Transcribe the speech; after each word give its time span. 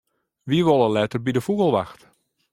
Wy 0.49 0.59
wolle 0.67 0.89
letter 0.95 1.19
by 1.23 1.31
de 1.33 1.41
fûgelwacht. 1.45 2.01